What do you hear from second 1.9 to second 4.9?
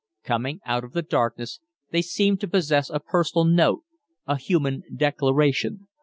they seemed to possess a personal note, a human